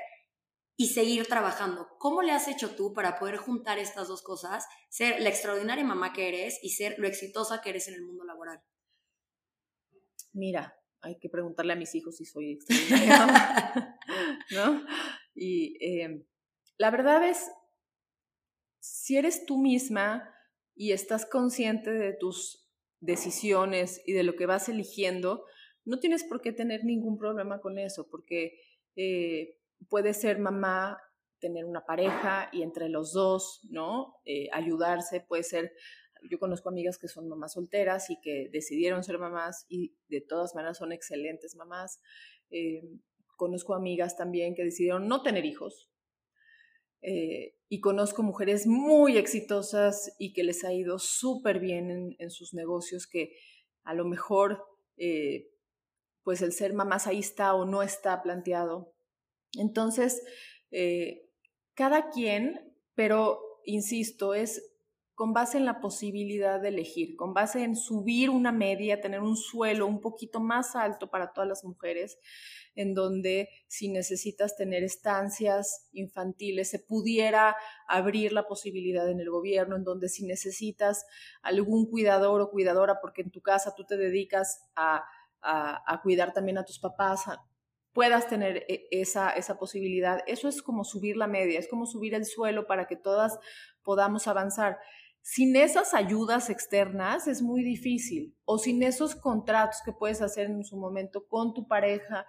[0.77, 1.87] y seguir trabajando.
[1.99, 6.13] ¿Cómo le has hecho tú para poder juntar estas dos cosas, ser la extraordinaria mamá
[6.13, 8.61] que eres y ser lo exitosa que eres en el mundo laboral?
[10.33, 13.97] Mira, hay que preguntarle a mis hijos si soy extraordinaria,
[14.51, 14.85] ¿no?
[15.33, 16.25] Y eh,
[16.77, 17.49] la verdad es,
[18.79, 20.29] si eres tú misma,
[20.75, 22.67] y estás consciente de tus
[22.99, 25.45] decisiones y de lo que vas eligiendo,
[25.85, 28.59] no tienes por qué tener ningún problema con eso, porque
[28.95, 29.57] eh,
[29.89, 30.99] puede ser mamá,
[31.39, 34.15] tener una pareja y entre los dos, ¿no?
[34.23, 35.73] Eh, ayudarse, puede ser,
[36.29, 40.55] yo conozco amigas que son mamás solteras y que decidieron ser mamás y de todas
[40.55, 41.99] maneras son excelentes mamás.
[42.49, 42.81] Eh,
[43.35, 45.89] conozco amigas también que decidieron no tener hijos,
[47.01, 52.53] eh, y conozco mujeres muy exitosas y que les ha ido súper bien en, sus
[52.53, 53.35] negocios, que
[53.83, 54.63] a lo mejor
[54.95, 55.49] eh,
[56.23, 58.93] pues el ser mamás ahí está o no está planteado.
[59.57, 60.23] Entonces,
[61.73, 64.72] cada quien, pero insisto, es
[65.15, 69.37] con base en la posibilidad de elegir, con base en subir una media, tener un
[69.37, 72.17] suelo un poquito más alto para todas las mujeres,
[72.75, 77.55] en donde si necesitas tener estancias infantiles, se pudiera
[77.87, 81.05] abrir la posibilidad en el gobierno, en donde si necesitas
[81.43, 85.03] algún cuidador o cuidadora, porque en tu casa tú te dedicas a,
[86.01, 87.25] cuidar también a tus papás,
[87.91, 90.21] puedas tener e, esa, esa posibilidad.
[90.25, 93.37] Eso es como subir la media, es como subir el suelo para que todas
[93.83, 94.79] podamos avanzar.
[95.25, 100.65] Sin esas ayudas externas es muy difícil, o sin esos contratos que puedes hacer en
[100.65, 102.27] su momento con tu pareja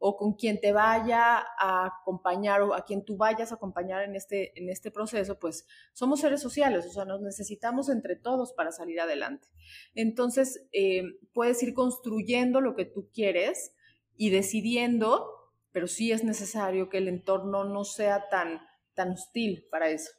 [0.00, 4.16] o con quien te vaya a acompañar o a quien tú vayas a acompañar en
[4.16, 8.72] este, en este proceso, pues somos seres sociales, o sea, nos necesitamos entre todos para
[8.72, 9.46] salir adelante.
[9.94, 13.72] Entonces, eh, puedes ir construyendo lo que tú quieres
[14.16, 15.28] y decidiendo,
[15.70, 18.60] pero sí es necesario que el entorno no sea tan,
[18.94, 20.10] tan hostil para eso.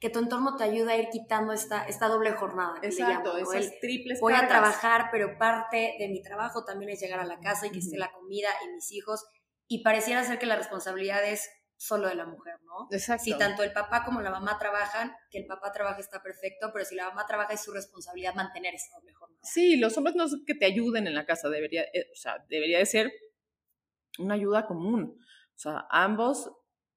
[0.00, 2.78] Que tu entorno te ayuda a ir quitando esta, esta doble jornada.
[2.82, 7.24] Exacto, esas triples Voy a trabajar, pero parte de mi trabajo también es llegar a
[7.24, 9.24] la casa y que esté la comida y mis hijos.
[9.66, 12.88] Y pareciera ser que la responsabilidad es solo de la mujer, ¿no?
[12.90, 13.24] Exacto.
[13.24, 16.84] Si tanto el papá como la mamá trabajan, que el papá trabaja está perfecto, pero
[16.84, 19.40] si la mamá trabaja es su responsabilidad mantener esa doble jornada.
[19.42, 22.44] Sí, los hombres no es que te ayuden en la casa, debería, eh, o sea,
[22.48, 23.12] debería de ser
[24.18, 25.18] una ayuda común.
[25.20, 26.52] O sea, ambos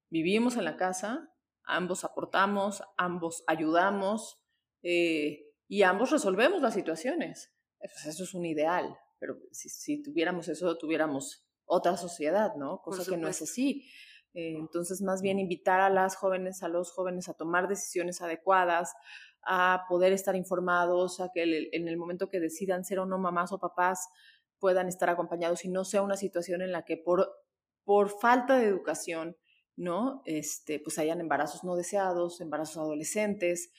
[0.08, 1.31] vivimos en la casa,
[1.64, 4.40] ambos aportamos, ambos ayudamos
[4.82, 7.52] eh, y ambos resolvemos las situaciones.
[7.78, 12.80] Pues eso es un ideal, pero si, tuviéramos eso, tuviéramos otra sociedad, ¿no?
[12.82, 13.88] Cosa que no es así.
[14.34, 18.94] Eh, entonces, más bien invitar a las jóvenes, a los jóvenes a tomar decisiones adecuadas,
[19.42, 23.52] a poder estar informados, a que en el momento que decidan ser o no mamás
[23.52, 24.08] o papás
[24.58, 27.28] puedan estar acompañados y no sea una situación en la que por,
[27.84, 29.36] por falta de educación
[29.76, 30.22] ¿no?
[30.24, 33.72] Este, pues hayan embarazos no deseados, embarazos adolescentes.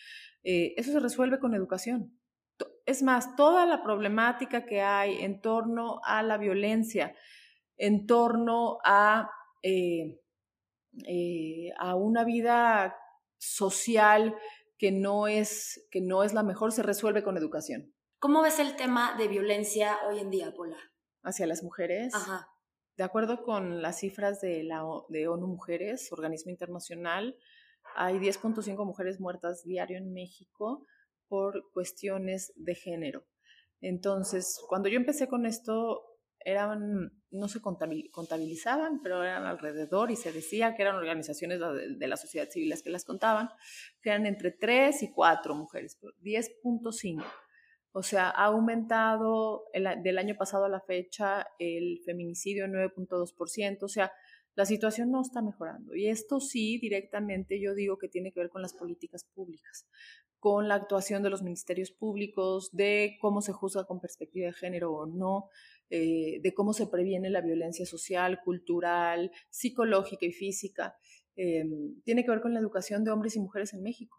[0.44, 2.20] Eh, eso se resuelve con educación.
[2.86, 7.16] Es más, toda la problemática que hay en torno a la violencia,
[7.78, 9.30] en torno a,
[9.62, 10.20] eh,
[11.08, 12.98] eh, a una vida
[13.38, 14.36] social
[14.78, 17.94] que no, es, que no es la mejor, se resuelve con educación.
[18.20, 20.78] ¿Cómo ves el tema de violencia hoy en día, Pola?
[21.24, 22.14] Hacia las mujeres.
[22.14, 22.53] Ajá.
[22.96, 27.36] De acuerdo con las cifras de, la, de ONU Mujeres, organismo internacional,
[27.96, 30.86] hay 10.5 mujeres muertas diario en México
[31.28, 33.26] por cuestiones de género.
[33.82, 40.32] Entonces, cuando yo empecé con esto, eran, no se contabilizaban, pero eran alrededor y se
[40.32, 43.50] decía que eran organizaciones de, la sociedad civil las que las contaban,
[44.04, 47.24] eran entre 3 y 4 mujeres, 10.5.
[47.96, 53.84] O sea, ha aumentado del año pasado a la fecha el feminicidio en 9.2%.
[53.84, 54.12] O sea,
[54.56, 55.96] la situación no está mejorando.
[55.96, 59.88] Y esto sí, directamente yo digo que tiene que ver con las políticas públicas,
[60.40, 64.92] con la actuación de los ministerios públicos, de cómo se juzga con perspectiva de género
[64.92, 65.50] o no,
[65.92, 70.96] eh, de cómo se previene la violencia social, cultural, psicológica y física.
[71.36, 74.18] Em, tiene que ver con la educación de hombres y mujeres en México.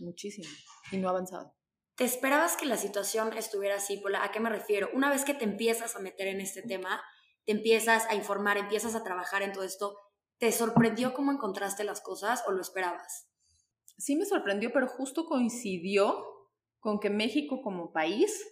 [0.00, 0.48] Muchísimo.
[0.90, 1.54] Y no ha avanzado.
[1.96, 4.24] ¿Te esperabas que la situación estuviera así, Pola?
[4.24, 4.88] ¿A qué me refiero?
[4.94, 7.00] Una vez que te empiezas a meter en este tema,
[7.44, 9.96] te empiezas a informar, empiezas a trabajar en todo esto,
[10.38, 13.28] ¿te sorprendió cómo encontraste las cosas o lo esperabas?
[13.96, 16.24] Sí me sorprendió, pero justo coincidió
[16.80, 18.44] con que México como país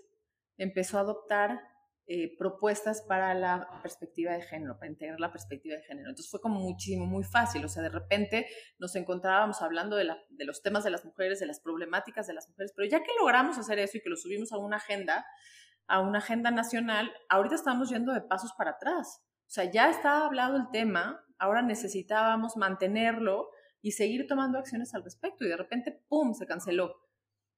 [0.57, 1.59] empezó a adoptar
[2.07, 6.11] eh, propuestas para la perspectiva de género, para integrar la perspectiva de género.
[6.11, 7.65] Entonces fue como muchísimo, muy fácil.
[7.65, 8.47] O sea, de repente
[8.79, 12.49] nos encontrábamos hablando de, de los temas de las mujeres, de las problemáticas de las
[12.49, 15.25] mujeres, pero ya que logramos hacer eso y que lo subimos a una agenda,
[15.87, 19.23] a una agenda nacional, ahorita estamos yendo de pasos para atrás.
[19.47, 23.49] O sea, ya está hablado el tema, ahora necesitábamos mantenerlo
[23.81, 26.97] y seguir tomando acciones al respecto y de repente, ¡pum!, se canceló.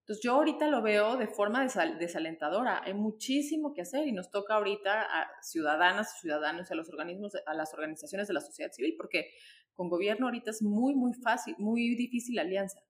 [0.05, 1.67] Entonces yo ahorita lo veo de forma
[1.99, 2.83] desalentadora.
[2.85, 7.55] Hay muchísimo que hacer y nos toca ahorita a ciudadanas, ciudadanos, a los organismos, a
[7.55, 9.31] las organizaciones de la sociedad civil, porque
[9.73, 12.81] con gobierno ahorita es muy, muy fácil, muy difícil la alianza.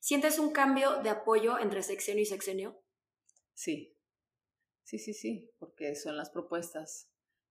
[0.00, 2.82] ¿Sientes un cambio de apoyo entre sexenio y sexenio?
[3.54, 3.96] Sí,
[4.82, 7.08] sí, sí, sí, porque son las propuestas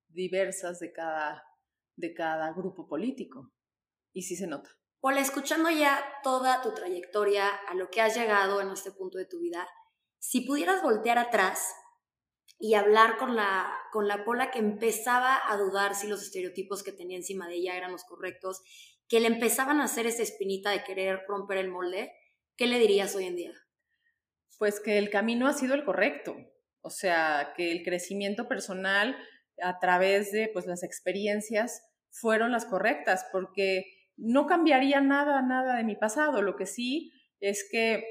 [0.10, 1.46] diversas de cada,
[1.96, 3.54] de cada grupo político.
[4.12, 4.70] Y sí se nota.
[5.04, 9.26] Hola, escuchando ya toda tu trayectoria, a lo que has llegado en este punto de
[9.26, 9.68] tu vida,
[10.20, 11.74] si pudieras voltear atrás
[12.60, 16.92] y hablar con la, con la Pola que empezaba a dudar si los estereotipos que
[16.92, 18.62] tenía encima de ella eran los correctos,
[19.08, 22.14] que le empezaban a hacer esa espinita de querer romper el molde,
[22.56, 23.54] ¿qué le dirías hoy en día?
[24.60, 26.38] Pues que el camino ha sido el correcto,
[26.82, 29.18] o sea, que el crecimiento personal
[29.64, 35.84] a través de pues, las experiencias fueron las correctas, porque no cambiaría nada, nada de
[35.84, 36.42] mi pasado.
[36.42, 38.04] Lo que sí es que,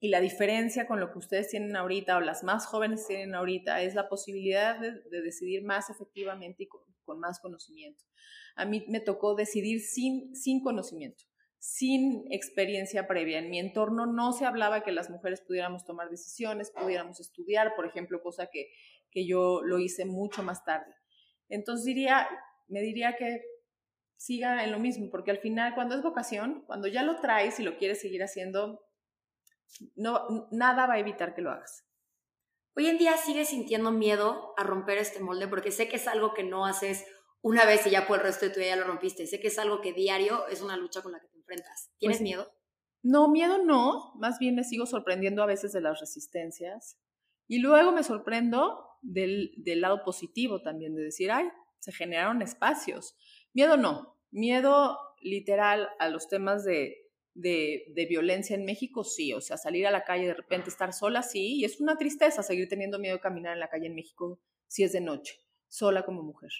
[0.00, 3.82] y la diferencia con lo que ustedes tienen ahorita o las más jóvenes tienen ahorita,
[3.82, 6.82] es la posibilidad de, decidir más efectivamente y con,
[7.18, 8.04] más conocimiento.
[8.54, 11.24] A mí me tocó decidir sin, sin conocimiento
[11.62, 13.38] sin experiencia previa.
[13.38, 17.84] En mi entorno no se hablaba que las mujeres pudiéramos tomar decisiones, pudiéramos estudiar, por
[17.84, 18.70] ejemplo, cosa que,
[19.10, 20.94] que yo lo hice mucho más tarde.
[21.50, 22.26] Entonces diría,
[22.68, 23.42] me diría que
[24.20, 27.62] siga en lo mismo, porque al final cuando es vocación, cuando ya lo traes y
[27.62, 28.84] lo quieres seguir haciendo,
[29.96, 31.86] no, nada va a evitar que lo hagas.
[32.76, 36.34] Hoy en día sigues sintiendo miedo a romper este molde porque sé que es algo
[36.34, 37.06] que no haces
[37.40, 39.26] una vez y ya por el resto de tu vida ya lo rompiste.
[39.26, 41.90] Sé que es algo que diario es una lucha con la que te enfrentas.
[41.96, 42.52] ¿Tienes pues miedo?
[43.02, 44.12] No, miedo no.
[44.16, 46.98] Más bien me sigo sorprendiendo a veces de las resistencias.
[47.48, 53.16] Y luego me sorprendo del, del lado positivo también, de decir, ay, se generaron espacios.
[53.52, 59.56] Miedo no, miedo literal a los temas de, de, violencia en México, sí, o sea,
[59.56, 62.98] salir a la calle de repente, estar sola, sí, y es una tristeza seguir teniendo
[62.98, 66.50] miedo de caminar en la calle en México si es de noche, sola como mujer.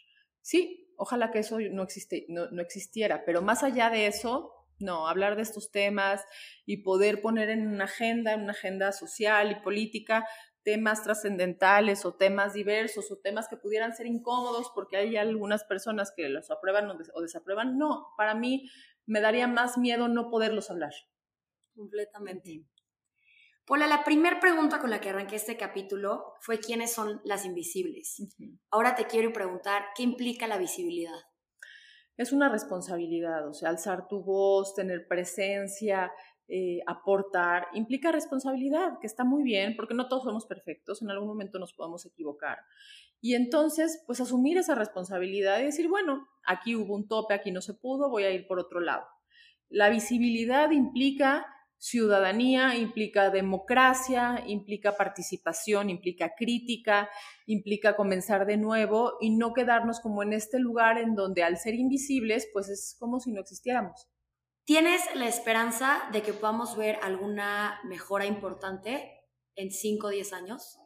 [0.43, 5.09] Sí, ojalá que eso no, existe, no, no existiera, pero más allá de eso, no,
[5.09, 6.25] hablar de estos temas
[6.65, 10.27] y poder poner en una agenda, en una agenda social y política,
[10.63, 16.13] temas trascendentales o temas diversos o temas que pudieran ser incómodos porque hay algunas personas
[16.15, 17.79] que los aprueban o desaprueban.
[17.79, 18.71] No, para mí
[19.07, 20.93] me daría más miedo no poderlos hablar.
[21.75, 22.65] Completamente.
[23.67, 28.17] Paula, la primera pregunta con la que arranqué este capítulo fue quiénes son las invisibles.
[28.71, 31.15] Ahora te quiero preguntar, ¿qué implica la visibilidad?
[32.17, 36.13] Es una responsabilidad, o sea, alzar tu voz, tener presencia,
[36.53, 41.29] eh, aportar, implica responsabilidad, que está muy bien, porque no todos somos perfectos, en algún
[41.29, 42.59] momento nos podemos equivocar.
[43.21, 47.61] Y entonces, pues asumir esa responsabilidad y decir, bueno, aquí hubo un tope, aquí no
[47.61, 49.07] se pudo, voy a ir por otro lado.
[49.69, 51.47] La visibilidad implica
[51.81, 57.09] ciudadanía, implica democracia, implica participación, implica crítica,
[57.47, 61.75] implica comenzar de nuevo y no quedarnos como en este lugar en donde al ser
[61.75, 64.11] invisibles, pues es como si no existiéramos.
[64.65, 69.11] ¿Tienes la esperanza de que podamos ver alguna mejora importante
[69.57, 70.79] en 5 o 10 años?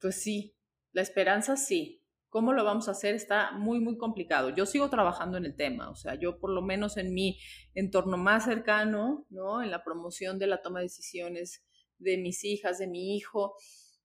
[0.00, 0.56] Pues sí,
[0.92, 2.02] la esperanza sí.
[2.28, 3.14] ¿Cómo lo vamos a hacer?
[3.14, 4.50] Está muy, muy complicado.
[4.50, 7.38] Yo sigo trabajando en el tema, o sea, yo por lo menos en mi
[7.74, 9.62] entorno más cercano, ¿no?
[9.62, 11.64] En la promoción de la toma de decisiones
[11.98, 13.54] de mis hijas, de mi hijo,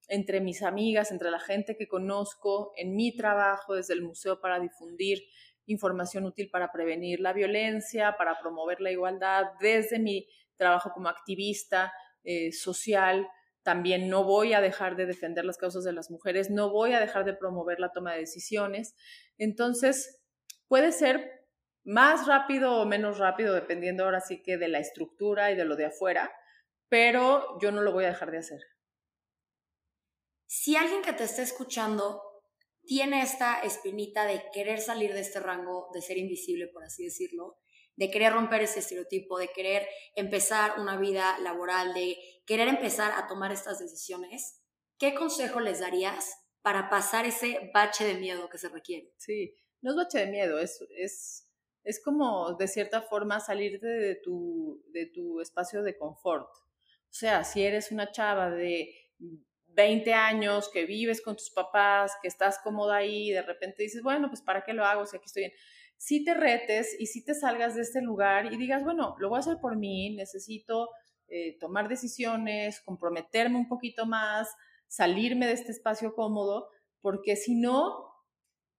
[0.08, 4.60] entre mis amigas, entre la gente que conozco, en mi trabajo desde el museo para
[4.60, 5.24] difundir
[5.72, 11.94] información útil para prevenir la violencia, para promover la igualdad, desde mi trabajo como activista
[12.24, 13.28] eh, social,
[13.64, 17.00] también no voy a dejar de defender las causas de las mujeres, no voy a
[17.00, 18.96] dejar de promover la toma de decisiones.
[19.38, 20.22] Entonces,
[20.68, 21.48] puede ser
[21.84, 25.76] más rápido o menos rápido, dependiendo ahora sí que de la estructura y de lo
[25.76, 26.32] de afuera,
[26.90, 28.62] pero yo no lo voy a dejar de hacer.
[30.46, 32.22] Si alguien que te esté escuchando
[32.92, 37.58] tiene esta espinita de querer salir de este rango, de ser invisible, por así decirlo,
[37.96, 43.28] de querer romper ese estereotipo, de querer empezar una vida laboral, de querer empezar a
[43.28, 44.62] tomar estas decisiones,
[44.98, 49.14] ¿qué consejo les darías para pasar ese bache de miedo que se requiere?
[49.16, 51.50] Sí, no es bache de miedo, es, es,
[51.86, 56.50] es como de cierta forma salirte de tu, de tu espacio de confort.
[56.50, 58.94] O sea, si eres una chava de
[59.74, 64.02] 20 años, que vives con tus papás, que estás cómoda ahí, y de repente dices,
[64.04, 65.54] bueno, pues ¿para qué lo hago si aquí estoy bien?
[65.98, 69.38] Si te retes y si te salgas de este lugar y digas, bueno, lo voy
[69.38, 70.90] a hacer por mí, necesito
[71.28, 74.50] eh, tomar decisiones, comprometerme un poquito más,
[74.88, 76.70] salirme de este espacio cómodo,
[77.02, 78.12] porque si no,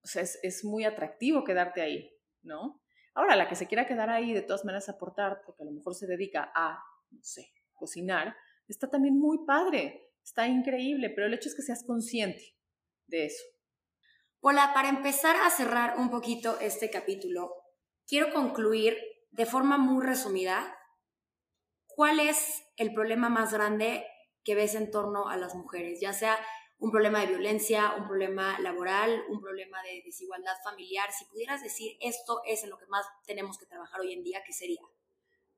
[0.02, 2.10] es, es muy atractivo quedarte ahí,
[2.42, 2.82] ¿no?
[3.14, 5.94] Ahora, la que se quiera quedar ahí, de todas maneras aportar, porque a lo mejor
[5.94, 8.34] se dedica a, no sé, cocinar,
[8.68, 12.56] está también muy padre Está increíble, pero el hecho es que seas consciente
[13.06, 13.44] de eso.
[14.40, 17.52] Hola, para empezar a cerrar un poquito este capítulo,
[18.06, 18.98] quiero concluir
[19.30, 20.76] de forma muy resumida
[21.86, 24.06] cuál es el problema más grande
[24.44, 26.38] que ves en torno a las mujeres, ya sea
[26.78, 31.08] un problema de violencia, un problema laboral, un problema de desigualdad familiar.
[31.12, 34.42] Si pudieras decir esto es en lo que más tenemos que trabajar hoy en día,
[34.44, 34.80] ¿qué sería?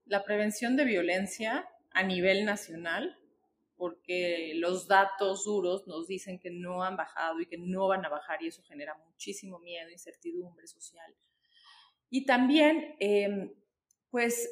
[0.04, 3.18] La prevención de violencia a nivel nacional
[3.76, 8.08] porque los datos duros nos dicen que no han bajado y que no van a
[8.08, 11.14] bajar y eso genera muchísimo miedo, incertidumbre social.
[12.10, 13.52] Y también, em,
[14.10, 14.48] pues,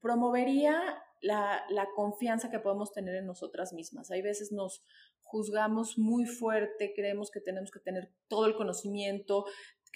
[0.00, 4.10] promovería la, la, confianza que podemos tener en nosotras mismas.
[4.10, 4.84] Hay veces nos
[5.22, 9.44] juzgamos muy fuerte, creemos que tenemos que tener todo el conocimiento,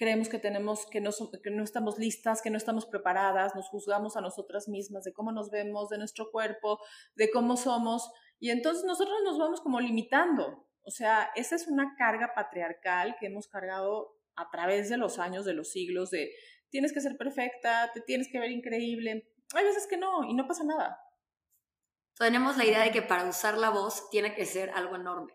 [0.01, 1.11] creemos que tenemos que no,
[1.43, 5.31] que no estamos listas, que no estamos preparadas, nos juzgamos a nosotras mismas de cómo
[5.31, 6.79] nos vemos, de nuestro cuerpo,
[7.13, 8.09] de cómo somos,
[8.39, 10.67] y entonces nosotros nos vamos como limitando.
[10.81, 15.45] O sea, esa es una carga patriarcal que hemos cargado a través de los años,
[15.45, 16.31] de los siglos, de
[16.71, 19.31] tienes que ser perfecta, te tienes que ver increíble.
[19.53, 20.99] Hay veces que no, y no pasa nada.
[22.17, 25.31] Tenemos la idea de que para usar la voz tiene que ser algo enorme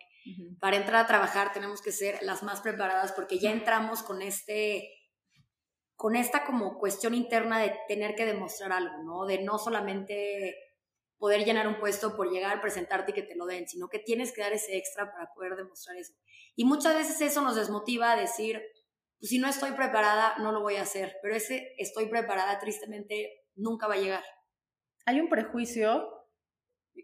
[0.60, 4.90] para entrar a trabajar tenemos que ser las más preparadas porque ya entramos con este
[5.94, 9.24] con esta como cuestión interna de tener que demostrar algo, ¿no?
[9.24, 10.54] De no solamente
[11.18, 14.32] poder llenar un puesto por llegar, presentarte y que te lo den, sino que tienes
[14.32, 16.12] que dar ese extra para poder demostrar eso.
[16.54, 18.62] Y muchas veces eso nos desmotiva a decir,
[19.18, 23.46] pues si no estoy preparada, no lo voy a hacer, pero ese estoy preparada tristemente
[23.54, 24.24] nunca va a llegar.
[25.06, 26.06] Hay un prejuicio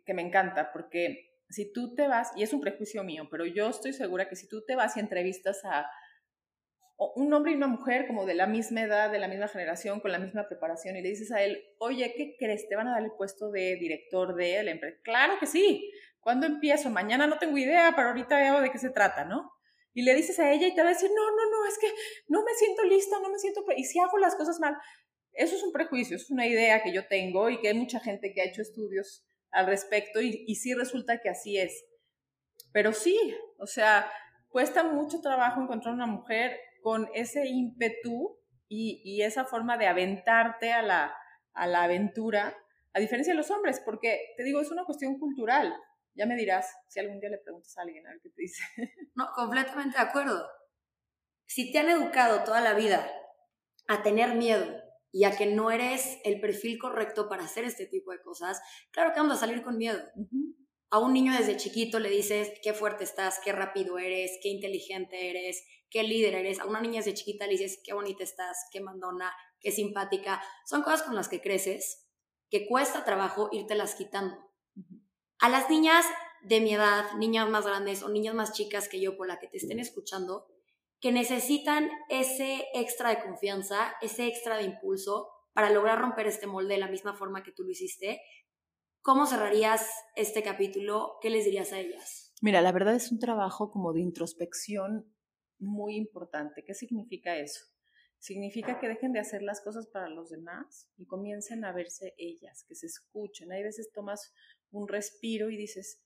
[0.05, 3.69] que me encanta porque si tú te vas, y es un prejuicio mío, pero yo
[3.69, 5.87] estoy segura que si tú te vas y entrevistas a
[7.17, 10.13] un hombre y una mujer como de la misma edad, de la misma generación, con
[10.13, 12.69] la misma preparación, y le dices a él, oye, ¿qué crees?
[12.69, 14.99] ¿Te van a dar el puesto de director de la empresa?
[15.03, 15.91] Claro que sí.
[16.21, 16.91] ¿Cuándo empiezo?
[16.91, 19.51] Mañana no tengo idea, pero ahorita veo de qué se trata, ¿no?
[19.93, 21.89] Y le dices a ella y te va a decir, no, no, no, es que
[22.29, 23.65] no me siento lista, no me siento...
[23.77, 24.77] Y si hago las cosas mal,
[25.33, 28.33] eso es un prejuicio, es una idea que yo tengo y que hay mucha gente
[28.33, 31.85] que ha hecho estudios al respecto y, y sí resulta que así es.
[32.73, 33.17] Pero sí,
[33.59, 34.11] o sea,
[34.49, 38.39] cuesta mucho trabajo encontrar una mujer con ese ímpetu
[38.75, 41.15] y, esa forma de aventarte a la,
[41.53, 42.57] a la aventura,
[42.95, 45.75] a diferencia de los hombres, porque te digo, es una cuestión cultural.
[46.15, 48.63] Ya me dirás si algún día le preguntas a alguien a ver qué te dice.
[49.15, 50.49] No, completamente de acuerdo.
[51.45, 53.11] Si te han educado toda la vida
[53.89, 54.65] a tener miedo
[55.13, 58.61] y a que no eres el perfil correcto para hacer este tipo de cosas,
[58.91, 60.01] claro que vamos a salir con miedo.
[60.91, 65.31] A un niño desde chiquito le dices qué fuerte estás, qué rápido eres, qué inteligente
[65.31, 66.61] eres, qué líder eres.
[66.61, 70.43] A una niña desde chiquita le dices qué bonita estás, qué mandona, qué simpática.
[70.67, 72.09] Son cosas con las que creces,
[72.51, 74.37] que cuesta trabajo las quitando.
[75.39, 76.07] A las niñas
[76.43, 79.49] de mi edad, niñas más grandes o niñas más chicas que yo por la que
[79.49, 80.47] te estén escuchando,
[81.03, 86.75] que necesitan ese extra de confianza, ese extra de impulso para lograr romper este molde
[86.75, 88.21] de la misma forma que tú lo hiciste.
[89.03, 91.19] ¿Cómo cerrarías este capítulo?
[91.21, 92.33] ¿Qué les dirías a ellas?
[92.41, 95.13] Mira, la verdad es un trabajo como de introspección
[95.59, 96.63] muy importante.
[96.65, 97.65] ¿Qué significa eso?
[98.21, 102.65] Significa que dejen de hacer las cosas para los demás y comiencen a verse ellas,
[102.69, 103.51] que se escuchen.
[103.51, 104.33] Hay veces tomas
[104.71, 106.01] un respiro y dices,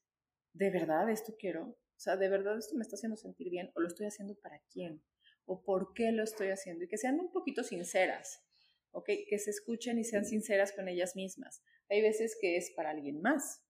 [0.55, 1.77] ¿de verdad esto quiero?
[1.97, 3.73] O sea, ¿de verdad esto me está haciendo sentir bien?
[3.75, 5.03] ¿O lo estoy haciendo para quién?
[5.47, 6.85] ¿O por qué lo estoy haciendo?
[6.85, 8.45] Y que sean un poquito sinceras,
[8.91, 9.09] ¿ok?
[9.29, 11.63] Que se escuchen y sean sinceras con ellas mismas.
[11.89, 13.63] Hay veces que es para alguien más.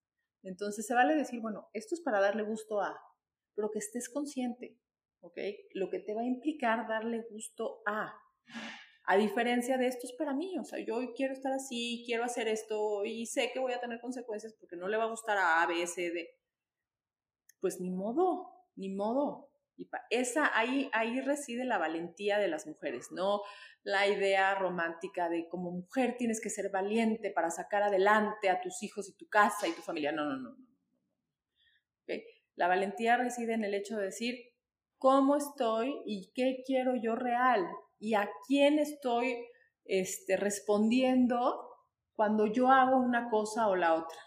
[0.42, 2.98] Entonces se vale decir, bueno, esto es para darle gusto a,
[3.54, 4.78] pero que estés consciente,
[5.20, 5.38] ¿ok?
[5.74, 8.12] Lo que te va a implicar darle gusto a.
[9.08, 12.48] A diferencia de esto es para mí, o sea, yo quiero estar así, quiero hacer
[12.48, 15.62] esto y sé que voy a tener consecuencias porque no le va a gustar a
[15.62, 16.28] A, B, C, D.
[17.60, 19.50] Pues ni modo, ni modo.
[19.76, 23.42] Y esa, ahí, ahí reside la valentía de las mujeres, no
[23.86, 28.82] la idea romántica de como mujer tienes que ser valiente para sacar adelante a tus
[28.82, 30.10] hijos y tu casa y tu familia.
[30.10, 30.56] No, no, no.
[30.56, 30.66] no.
[32.56, 34.34] La valentía reside en el hecho de decir
[34.98, 37.64] cómo estoy y qué quiero yo real
[38.00, 39.36] y a quién estoy
[39.84, 41.68] este, respondiendo
[42.14, 44.18] cuando yo hago una cosa o la otra.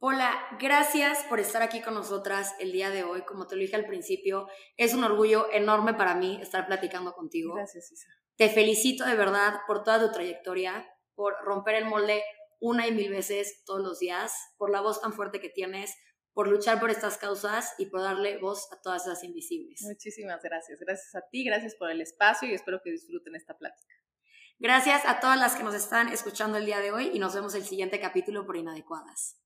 [0.00, 3.22] Hola, gracias por estar aquí con nosotras el día de hoy.
[3.22, 4.46] Como te lo dije al principio,
[4.76, 7.54] es un orgullo enorme para mí estar platicando contigo.
[7.54, 8.08] Gracias, Isa.
[8.36, 12.22] Te felicito de verdad por toda tu trayectoria, por romper el molde
[12.60, 15.96] una y mil veces todos los días, por la voz tan fuerte que tienes,
[16.32, 19.82] por luchar por estas causas y por darle voz a todas las invisibles.
[19.82, 20.78] Muchísimas gracias.
[20.78, 23.94] Gracias a ti, gracias por el espacio y espero que disfruten esta plática.
[24.60, 27.56] Gracias a todas las que nos están escuchando el día de hoy y nos vemos
[27.56, 29.40] el siguiente capítulo por Inadecuadas.